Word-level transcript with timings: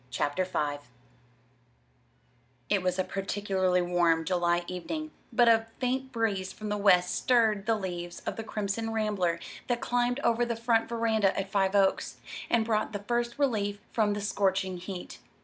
CHAPTER 0.09 0.45
V 0.45 0.83
It 2.69 2.81
was 2.81 2.97
a 2.97 3.03
particularly 3.03 3.83
warm 3.83 4.25
July 4.25 4.63
evening, 4.65 5.11
but 5.31 5.47
a 5.47 5.67
faint 5.77 6.11
breeze 6.11 6.51
from 6.51 6.69
the 6.69 6.77
west 6.77 7.13
stirred 7.13 7.67
the 7.67 7.75
leaves 7.75 8.19
of 8.25 8.35
the 8.35 8.43
Crimson 8.43 8.91
Rambler 8.91 9.39
that 9.67 9.79
climbed 9.79 10.19
over 10.21 10.43
the 10.43 10.55
front 10.55 10.89
veranda 10.89 11.37
at 11.39 11.51
Five 11.51 11.75
Oaks, 11.75 12.17
and 12.49 12.65
brought 12.65 12.93
the 12.93 13.03
first 13.03 13.37
relief 13.37 13.79
from 13.91 14.13
the 14.13 14.21
scorching 14.21 14.77
heat. 14.77 15.19